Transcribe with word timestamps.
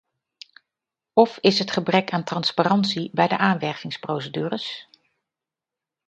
Of 1.13 1.37
is 1.41 1.59
het 1.59 1.71
gebrek 1.71 2.11
aan 2.11 2.23
transparantie 2.23 3.09
bij 3.13 3.27
de 3.27 3.37
aanwervingsprocedures? 3.37 4.87